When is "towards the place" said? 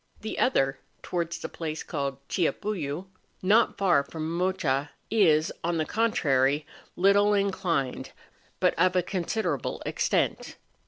1.03-1.83